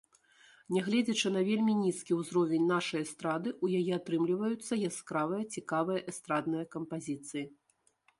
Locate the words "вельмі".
1.49-1.73